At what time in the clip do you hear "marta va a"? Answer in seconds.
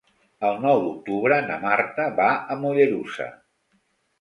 1.65-2.59